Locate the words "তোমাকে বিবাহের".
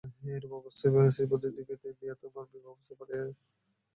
2.21-2.75